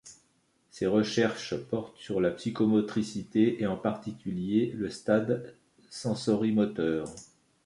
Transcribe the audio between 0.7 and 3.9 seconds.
Ses recherches portent sur la psychomotricité et en